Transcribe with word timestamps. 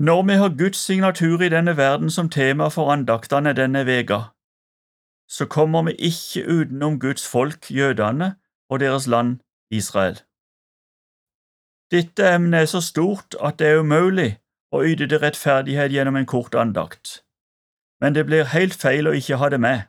Når 0.00 0.22
vi 0.22 0.32
har 0.32 0.56
Guds 0.58 0.76
signatur 0.76 1.40
i 1.40 1.48
denne 1.48 1.76
verden 1.76 2.10
som 2.10 2.30
tema 2.30 2.68
for 2.68 2.92
andaktene 2.92 3.52
denne 3.52 3.86
vega, 3.86 4.20
så 5.28 5.46
kommer 5.46 5.82
vi 5.82 5.92
ikke 5.92 6.48
utenom 6.48 7.00
Guds 7.00 7.28
folk, 7.28 7.70
jødene, 7.70 8.36
og 8.70 8.80
deres 8.80 9.06
land, 9.06 9.40
Israel. 9.70 10.16
Dette 11.90 12.34
emnet 12.34 12.60
er 12.60 12.64
så 12.64 12.80
stort 12.80 13.36
at 13.44 13.58
det 13.58 13.66
er 13.66 13.80
umulig 13.80 14.38
å 14.72 14.80
yte 14.82 15.06
det 15.06 15.22
rettferdighet 15.22 15.92
gjennom 15.92 16.16
en 16.16 16.26
kort 16.26 16.54
andakt, 16.54 17.24
men 18.00 18.14
det 18.14 18.24
blir 18.26 18.48
helt 18.54 18.74
feil 18.74 19.06
å 19.06 19.12
ikke 19.12 19.36
ha 19.36 19.48
det 19.48 19.60
med. 19.60 19.82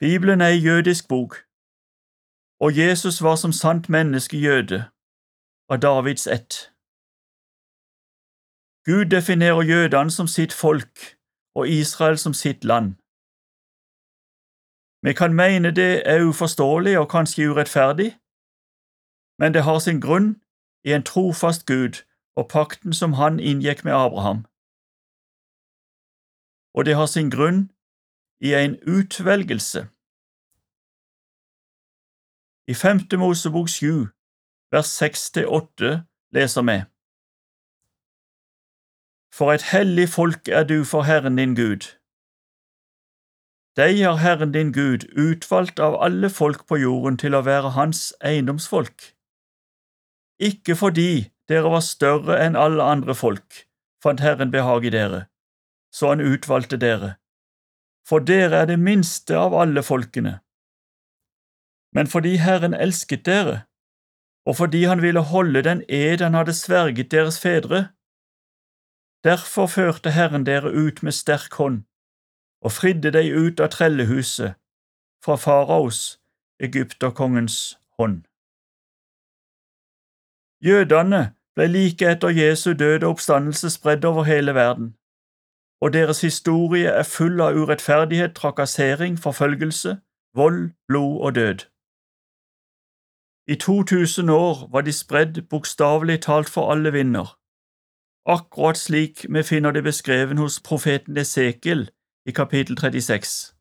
Bibelen 0.00 0.40
er 0.40 0.56
en 0.56 0.64
jødisk 0.64 1.08
bok, 1.08 1.36
og 2.60 2.78
Jesus 2.78 3.22
var 3.22 3.36
som 3.36 3.52
sant 3.52 3.88
menneske 3.88 4.40
jøde, 4.40 4.86
av 5.68 5.78
Davids 5.84 6.26
ett. 6.26 6.75
Gud 8.88 9.04
definerer 9.04 9.62
jødene 9.62 10.10
som 10.10 10.26
sitt 10.26 10.52
folk 10.52 10.98
og 11.54 11.68
Israel 11.68 12.18
som 12.18 12.34
sitt 12.34 12.64
land. 12.64 12.88
Vi 15.06 15.12
kan 15.12 15.34
mene 15.34 15.70
det 15.70 16.02
er 16.12 16.24
uforståelig 16.28 16.98
og 16.98 17.10
kanskje 17.10 17.50
urettferdig, 17.50 18.10
men 19.38 19.54
det 19.54 19.62
har 19.62 19.78
sin 19.78 20.00
grunn 20.00 20.28
i 20.84 20.92
en 20.92 21.02
trofast 21.02 21.66
Gud 21.66 21.94
og 22.36 22.48
pakten 22.48 22.92
som 22.92 23.12
han 23.12 23.40
inngikk 23.40 23.84
med 23.84 23.92
Abraham. 23.92 24.40
Og 26.76 26.84
det 26.86 26.94
har 26.94 27.06
sin 27.06 27.30
grunn 27.30 27.70
i 28.40 28.54
en 28.54 28.74
utvelgelse. 28.96 29.80
I 32.72 32.74
Femte 32.74 33.16
Mosebok 33.16 33.68
7, 33.68 34.06
vers 34.72 35.02
6–8 35.02 35.98
leser 36.36 36.62
vi 36.62 36.95
For 39.36 39.52
et 39.52 39.68
hellig 39.68 40.08
folk 40.08 40.48
er 40.48 40.64
du 40.64 40.84
for 40.84 41.04
Herren 41.04 41.36
din 41.36 41.54
Gud. 41.54 41.84
Deg 43.76 43.98
har 44.00 44.16
Herren 44.16 44.52
din 44.52 44.72
Gud 44.72 45.04
utvalgt 45.12 45.80
av 45.86 45.98
alle 46.04 46.30
folk 46.30 46.62
på 46.68 46.78
jorden 46.80 47.18
til 47.20 47.36
å 47.36 47.42
være 47.44 47.74
hans 47.76 48.14
eiendomsfolk. 48.24 49.10
Ikke 50.40 50.76
fordi 50.80 51.28
dere 51.52 51.68
var 51.74 51.84
større 51.84 52.38
enn 52.40 52.56
alle 52.56 52.82
andre 52.82 53.14
folk, 53.14 53.66
fant 54.02 54.24
Herren 54.24 54.54
behag 54.54 54.88
i 54.88 54.92
dere, 54.94 55.26
så 55.92 56.14
han 56.14 56.24
utvalgte 56.24 56.80
dere, 56.80 57.16
for 58.08 58.24
dere 58.24 58.62
er 58.62 58.70
det 58.72 58.78
minste 58.80 59.36
av 59.36 59.52
alle 59.52 59.84
folkene. 59.84 60.38
Men 61.92 62.08
fordi 62.08 62.38
Herren 62.40 62.72
elsket 62.72 63.26
dere, 63.28 63.66
og 64.48 64.56
fordi 64.56 64.84
han 64.88 65.04
ville 65.04 65.28
holde 65.28 65.60
den 65.68 65.84
ed 65.88 66.24
han 66.24 66.34
hadde 66.38 66.56
sverget 66.56 67.12
deres 67.12 67.40
fedre, 67.42 67.90
derfor 69.24 69.66
førte 69.66 70.10
Herren 70.10 70.46
dere 70.46 70.72
ut 70.72 71.02
med 71.02 71.12
sterk 71.12 71.54
hånd 71.54 71.84
og 72.64 72.72
fridde 72.72 73.12
deg 73.14 73.30
ut 73.32 73.60
av 73.60 73.68
trellehuset, 73.74 74.56
fra 75.24 75.36
faraos, 75.36 76.18
egypterkongens 76.60 77.78
hånd. 77.98 78.24
Jødene 80.64 81.34
ble 81.54 81.66
like 81.68 82.08
etter 82.10 82.28
Jesu 82.28 82.72
død 82.72 83.04
og 83.04 83.10
oppstandelse 83.10 83.70
spredd 83.70 84.04
over 84.04 84.24
hele 84.24 84.54
verden, 84.54 84.96
og 85.80 85.92
deres 85.92 86.20
historie 86.20 86.88
er 86.88 87.02
full 87.02 87.40
av 87.40 87.56
urettferdighet, 87.56 88.34
trakassering, 88.34 89.18
forfølgelse, 89.18 89.98
vold, 90.34 90.70
blod 90.88 91.20
og 91.20 91.34
død. 91.34 91.66
I 93.48 93.54
2000 93.54 94.30
år 94.30 94.68
var 94.72 94.80
de 94.80 94.92
spredd 94.92 95.42
bokstavelig 95.50 96.22
talt 96.22 96.50
for 96.50 96.72
alle 96.72 96.92
vinder, 96.92 97.38
akkurat 98.26 98.76
slik 98.76 99.24
vi 99.28 99.42
finner 99.42 99.72
det 99.72 99.82
beskrevet 99.86 100.38
hos 100.38 100.58
profeten 100.62 101.16
Esekiel 101.16 101.90
i 102.26 102.32
kapittel 102.32 102.78
36. 102.78 103.54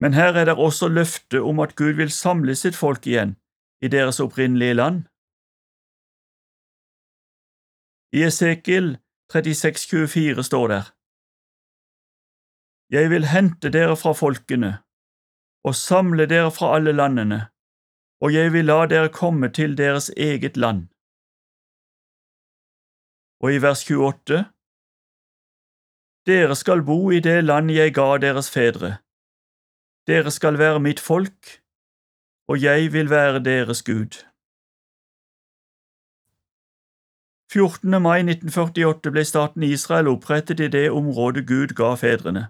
Men 0.00 0.14
her 0.14 0.34
er 0.34 0.44
det 0.44 0.56
også 0.56 0.88
løftet 0.88 1.40
om 1.40 1.60
at 1.60 1.76
Gud 1.76 1.92
vil 2.00 2.10
samle 2.10 2.56
sitt 2.56 2.76
folk 2.76 3.06
igjen 3.06 3.36
i 3.84 3.88
deres 3.88 4.20
opprinnelige 4.20 4.74
land. 4.74 5.02
I 8.12 8.26
Esekiel 8.26 8.98
36,24 9.32 10.42
står 10.42 10.68
der 10.68 10.84
Jeg 12.90 13.10
vil 13.10 13.30
hente 13.30 13.70
dere 13.70 13.96
fra 13.96 14.12
folkene 14.12 14.72
og 15.64 15.74
samle 15.74 16.26
dere 16.26 16.50
fra 16.50 16.74
alle 16.76 16.92
landene, 16.92 17.40
og 18.20 18.34
jeg 18.34 18.52
vil 18.52 18.64
la 18.64 18.86
dere 18.86 19.12
komme 19.12 19.48
til 19.48 19.76
deres 19.78 20.10
eget 20.16 20.56
land. 20.56 20.89
Og 23.40 23.54
i 23.54 23.58
vers 23.62 23.84
28 23.90 24.44
Dere 26.26 26.56
skal 26.56 26.82
bo 26.84 27.10
i 27.10 27.20
det 27.24 27.38
land 27.44 27.70
jeg 27.72 27.94
ga 27.96 28.18
deres 28.20 28.50
fedre. 28.52 28.98
Dere 30.06 30.30
skal 30.30 30.58
være 30.58 30.80
mitt 30.80 31.00
folk, 31.00 31.62
og 32.48 32.60
jeg 32.62 32.92
vil 32.92 33.10
være 33.10 33.40
deres 33.44 33.82
Gud. 33.82 34.20
14. 37.52 38.02
mai 38.02 38.20
1948 38.20 39.10
ble 39.10 39.24
staten 39.24 39.62
Israel 39.62 40.12
opprettet 40.12 40.60
i 40.60 40.68
det 40.68 40.90
området 40.90 41.46
Gud 41.48 41.74
ga 41.80 41.94
fedrene. 41.94 42.44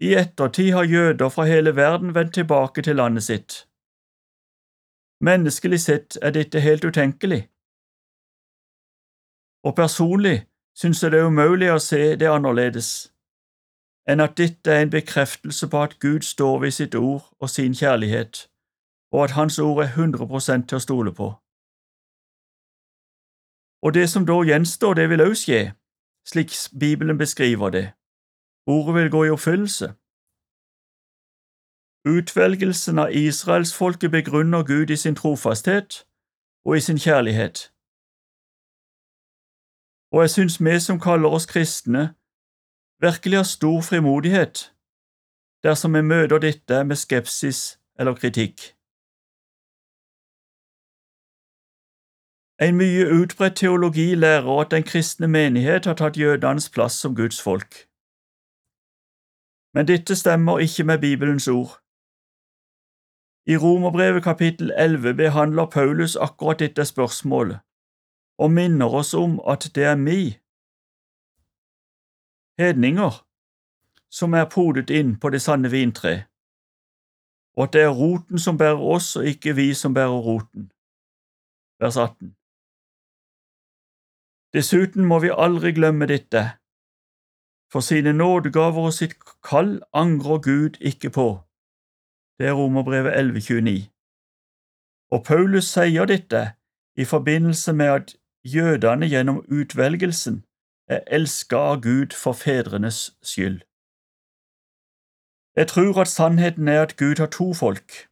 I 0.00 0.16
ettertid 0.24 0.72
har 0.72 0.88
jøder 0.88 1.28
fra 1.28 1.44
hele 1.44 1.76
verden 1.76 2.14
vendt 2.14 2.34
tilbake 2.34 2.82
til 2.82 2.96
landet 2.96 3.28
sitt. 3.28 3.66
Menneskelig 5.20 5.80
sett 5.80 6.18
er 6.22 6.32
dette 6.32 6.60
helt 6.64 6.84
utenkelig, 6.84 7.44
og 9.64 9.76
personlig 9.76 10.46
synes 10.74 11.02
jeg 11.02 11.12
det 11.12 11.20
er 11.20 11.26
umulig 11.26 11.72
å 11.72 11.78
se 11.78 12.16
det 12.16 12.28
annerledes 12.28 13.10
enn 14.10 14.20
at 14.20 14.36
dette 14.38 14.70
er 14.70 14.82
en 14.82 14.90
bekreftelse 14.90 15.68
på 15.68 15.82
at 15.82 15.98
Gud 16.00 16.20
står 16.20 16.58
ved 16.60 16.70
sitt 16.70 16.94
ord 16.94 17.28
og 17.40 17.50
sin 17.50 17.74
kjærlighet, 17.74 18.48
og 19.12 19.24
at 19.24 19.30
Hans 19.30 19.58
ord 19.58 19.84
er 19.84 19.88
100 19.88 20.66
til 20.68 20.76
å 20.76 20.80
stole 20.80 21.12
på. 21.14 21.28
Og 23.82 23.94
det 23.94 24.10
som 24.10 24.26
da 24.26 24.42
gjenstår, 24.44 24.94
det 24.94 25.08
vil 25.10 25.20
også 25.20 25.42
skje, 25.42 25.72
slik 26.26 26.52
Bibelen 26.80 27.18
beskriver 27.18 27.70
det. 27.70 27.86
Ordet 28.66 28.94
vil 28.94 29.10
gå 29.10 29.24
i 29.24 29.30
oppfyllelse. 29.30 29.94
Utvelgelsen 32.08 32.98
av 32.98 33.12
israelsfolket 33.12 34.10
begrunner 34.10 34.62
Gud 34.62 34.90
i 34.90 34.96
sin 34.96 35.14
trofasthet 35.14 36.06
og 36.64 36.76
i 36.76 36.80
sin 36.80 36.98
kjærlighet. 36.98 37.72
Og 40.12 40.22
jeg 40.22 40.30
syns 40.30 40.60
vi 40.64 40.80
som 40.80 41.00
kaller 41.00 41.28
oss 41.28 41.46
kristne, 41.46 42.14
virkelig 43.02 43.36
har 43.36 43.48
stor 43.48 43.80
frimodighet 43.82 44.72
dersom 45.64 45.94
vi 45.94 46.02
møter 46.02 46.38
dette 46.38 46.84
med 46.84 46.96
skepsis 46.96 47.78
eller 47.98 48.14
kritikk. 48.14 48.74
En 52.60 52.76
mye 52.76 53.04
utbredt 53.20 53.56
teologi 53.56 54.14
lærer 54.14 54.60
at 54.60 54.70
den 54.70 54.82
kristne 54.82 55.28
menighet 55.28 55.86
har 55.88 55.96
tatt 56.00 56.16
jødenes 56.16 56.68
plass 56.70 56.98
som 57.02 57.14
Guds 57.16 57.40
folk. 57.42 57.86
Men 59.74 59.88
dette 59.88 60.16
stemmer 60.16 60.58
ikke 60.58 60.84
med 60.84 60.98
Bibelens 60.98 61.48
ord. 61.48 61.80
I 63.52 63.56
Romerbrevet 63.56 64.22
kapittel 64.22 64.72
11 64.76 65.14
behandler 65.14 65.66
Paulus 65.66 66.16
akkurat 66.16 66.58
dette 66.58 66.84
spørsmålet, 66.84 67.58
og 68.40 68.52
minner 68.56 68.94
oss 69.00 69.12
om 69.14 69.36
at 69.52 69.68
det 69.74 69.84
er 69.84 69.98
vi, 70.00 70.20
hedninger, 72.60 73.12
som 74.10 74.34
er 74.34 74.48
podet 74.54 74.90
inn 74.90 75.16
på 75.20 75.30
det 75.30 75.42
sanne 75.44 75.70
vintre, 75.70 76.12
og 77.56 77.66
at 77.68 77.72
det 77.76 77.82
er 77.84 77.96
roten 78.02 78.38
som 78.38 78.58
bærer 78.58 78.80
oss, 78.94 79.16
og 79.16 79.28
ikke 79.28 79.54
vi 79.54 79.74
som 79.74 79.94
bærer 79.94 80.24
roten. 80.28 80.70
Vers 81.80 81.96
18. 81.96 82.34
Dessuten 84.56 85.04
må 85.04 85.20
vi 85.20 85.30
aldri 85.30 85.72
glemme 85.76 86.08
dette, 86.08 86.42
for 87.72 87.80
sine 87.80 88.12
nådegaver 88.12 88.88
og 88.88 88.96
sitt 88.96 89.14
kall 89.44 89.82
angrer 89.92 90.40
Gud 90.48 90.80
ikke 90.80 91.10
på. 91.10 91.28
Det 92.38 92.48
er 92.48 92.56
Romerbrevet 92.58 93.12
11,29. 93.12 93.90
Og 95.10 95.24
Paulus 95.24 95.68
sier 95.70 96.08
dette 96.08 96.42
i 96.96 97.04
forbindelse 97.04 97.72
med 97.72 97.86
at 97.86 98.16
jødene 98.44 99.06
gjennom 99.06 99.44
utvelgelsen 99.48 100.44
er 100.88 101.00
elsket 101.06 101.58
av 101.58 101.80
Gud 101.80 102.14
for 102.22 102.32
fedrenes 102.32 103.16
skyld. 103.22 103.60
Jeg 105.56 105.68
tror 105.68 106.00
at 106.00 106.08
sannheten 106.08 106.68
er 106.68 106.82
at 106.82 106.96
Gud 106.96 107.18
har 107.18 107.26
to 107.26 107.54
folk. 107.54 108.08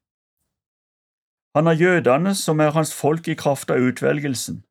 Han 1.57 1.67
har 1.67 1.73
jødene, 1.73 2.35
som 2.35 2.61
er 2.61 2.71
hans 2.71 2.95
folk 2.95 3.29
i 3.29 3.35
kraft 3.35 3.71
av 3.71 3.81
utvelgelsen, 3.81 4.65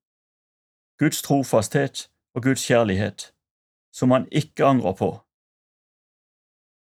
Guds 1.00 1.22
trofasthet 1.22 2.10
og 2.36 2.44
Guds 2.44 2.62
kjærlighet, 2.62 3.34
som 3.94 4.12
han 4.12 4.28
ikke 4.32 4.66
angrer 4.66 4.94
på. 4.94 5.10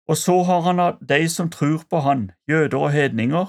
Og 0.08 0.16
så 0.16 0.43
har 0.43 0.60
han 0.60 0.78
de 1.08 1.28
som 1.28 1.50
tror 1.50 1.84
på 1.90 2.00
han, 2.00 2.31
jøder 2.49 2.78
og 2.78 2.93
hedninger, 2.93 3.46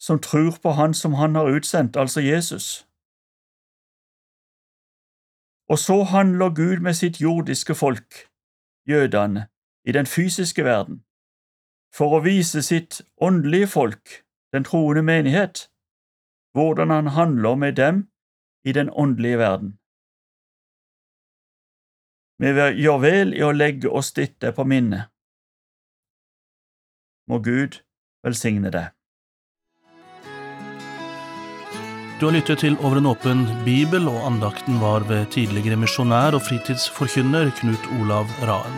som 0.00 0.18
tror 0.18 0.58
på 0.62 0.70
han 0.70 0.94
som 0.94 1.14
han 1.14 1.34
har 1.34 1.44
utsendt, 1.56 1.96
altså 1.96 2.20
Jesus 2.20 2.89
Og 5.70 5.78
så 5.78 6.02
handler 6.02 6.54
Gud 6.54 6.80
med 6.86 6.94
sitt 6.98 7.20
jordiske 7.20 7.74
folk, 7.74 8.14
jødene, 8.88 9.48
i 9.84 9.92
den 9.92 10.06
fysiske 10.06 10.64
verden, 10.64 11.04
for 11.94 12.16
å 12.16 12.24
vise 12.24 12.62
sitt 12.62 13.02
åndelige 13.22 13.68
folk, 13.70 14.24
den 14.52 14.66
troende 14.66 15.02
menighet, 15.02 15.70
hvordan 16.54 16.90
han 16.90 17.06
handler 17.14 17.54
med 17.54 17.78
dem 17.78 18.02
i 18.66 18.72
den 18.72 18.90
åndelige 18.90 19.38
verden. 19.38 19.70
Vi 22.42 22.50
gjør 22.82 22.98
vel 23.04 23.34
i 23.36 23.42
å 23.46 23.52
legge 23.52 23.90
oss 23.92 24.12
dette 24.16 24.50
på 24.56 24.64
minnet. 24.64 25.12
Må 27.28 27.38
Gud 27.44 27.82
velsigne 28.26 28.72
det. 28.74 28.88
Du 32.20 32.26
har 32.26 32.34
lyttet 32.36 32.60
til 32.60 32.74
Over 32.84 32.98
en 33.00 33.06
åpen 33.08 33.46
bibel, 33.64 34.04
og 34.10 34.26
andakten 34.28 34.76
var 34.82 35.06
ved 35.08 35.30
tidligere 35.32 35.78
misjonær 35.80 36.36
og 36.36 36.42
fritidsforkynner 36.44 37.48
Knut 37.62 37.88
Olav 37.96 38.28
Raen. 38.44 38.76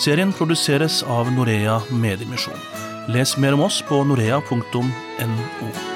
Serien 0.00 0.32
produseres 0.32 1.02
av 1.04 1.28
Norea 1.36 1.82
Mediemisjon. 1.92 2.66
Les 3.12 3.36
mer 3.36 3.60
om 3.60 3.68
oss 3.68 3.82
på 3.84 4.00
norea.no. 4.08 5.91